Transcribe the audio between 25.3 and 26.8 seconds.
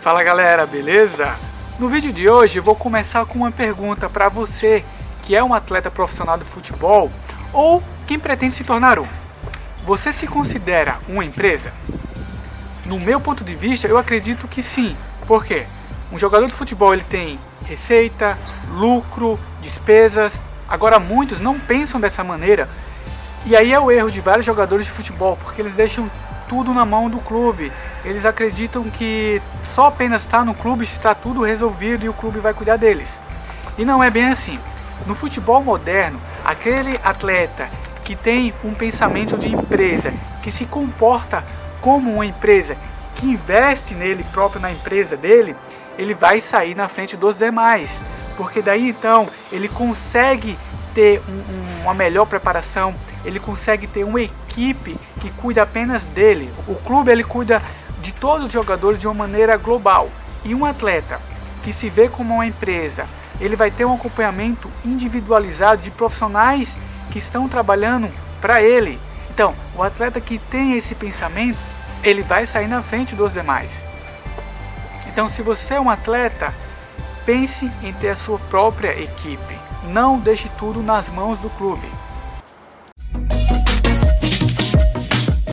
porque eles deixam tudo